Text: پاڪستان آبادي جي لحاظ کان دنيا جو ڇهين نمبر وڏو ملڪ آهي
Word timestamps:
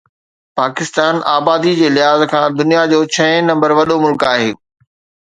پاڪستان 0.59 1.15
آبادي 1.35 1.73
جي 1.81 1.89
لحاظ 1.97 2.23
کان 2.31 2.47
دنيا 2.63 2.81
جو 2.95 3.03
ڇهين 3.17 3.49
نمبر 3.53 3.75
وڏو 3.81 3.99
ملڪ 4.07 4.27
آهي 4.31 4.49